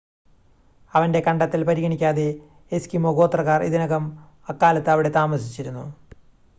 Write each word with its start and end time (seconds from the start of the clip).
അവൻ്റെ 0.93 1.19
കണ്ടെത്തൽ 1.19 1.61
പരിഗണിക്കാതെ 1.63 2.25
എസ്കിമോ 2.71 3.11
ഗോത്രക്കാർ 3.11 3.61
ഇതിനകം 3.63 4.05
അക്കാലത്ത് 4.49 4.89
അവിടെ 4.89 5.11
താമസിച്ചിരുന്നു 5.11 5.85